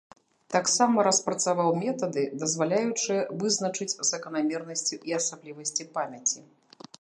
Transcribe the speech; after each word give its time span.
Таксама 0.53 1.03
распрацаваў 1.07 1.69
метады, 1.83 2.23
дазваляючыя 2.43 3.21
вызначыць 3.43 3.97
заканамернасці 4.13 4.95
і 5.11 5.17
асаблівасці 5.19 5.89
памяці. 6.01 6.39